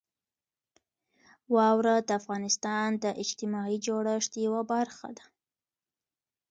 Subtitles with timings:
[1.55, 5.25] واوره د افغانستان د اجتماعي جوړښت یوه برخه ده.